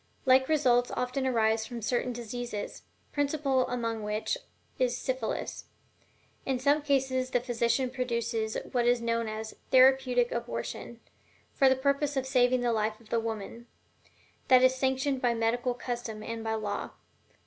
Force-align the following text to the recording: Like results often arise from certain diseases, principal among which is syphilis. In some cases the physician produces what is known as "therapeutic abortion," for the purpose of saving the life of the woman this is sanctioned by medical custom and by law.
Like 0.25 0.49
results 0.49 0.89
often 0.95 1.27
arise 1.27 1.67
from 1.67 1.83
certain 1.83 2.11
diseases, 2.11 2.81
principal 3.11 3.67
among 3.67 4.01
which 4.01 4.35
is 4.79 4.97
syphilis. 4.97 5.65
In 6.43 6.57
some 6.57 6.81
cases 6.81 7.29
the 7.29 7.39
physician 7.39 7.91
produces 7.91 8.57
what 8.71 8.87
is 8.87 8.99
known 8.99 9.27
as 9.27 9.55
"therapeutic 9.69 10.31
abortion," 10.31 10.99
for 11.53 11.69
the 11.69 11.75
purpose 11.75 12.17
of 12.17 12.25
saving 12.25 12.61
the 12.61 12.73
life 12.73 12.99
of 12.99 13.09
the 13.09 13.19
woman 13.19 13.67
this 14.47 14.73
is 14.73 14.75
sanctioned 14.75 15.21
by 15.21 15.35
medical 15.35 15.75
custom 15.75 16.23
and 16.23 16.43
by 16.43 16.55
law. 16.55 16.93